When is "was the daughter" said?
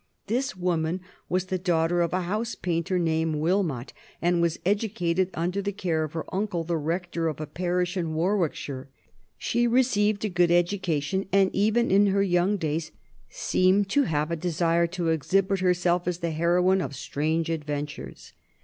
1.29-2.01